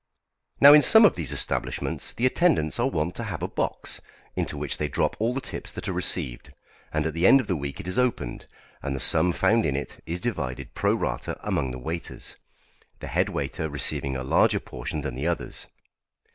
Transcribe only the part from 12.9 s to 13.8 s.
the head waiter